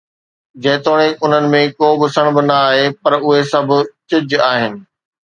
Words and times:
جيتوڻيڪ 0.67 1.19
انهن 1.27 1.45
۾ 1.55 1.59
ڪو 1.81 1.89
به 2.03 2.07
سڻڀ 2.15 2.35
نه 2.47 2.55
آهي، 2.71 2.87
پر 3.03 3.13
اهي 3.19 3.43
سڀ 3.51 3.69
چج 4.09 4.27
آهن. 4.49 4.73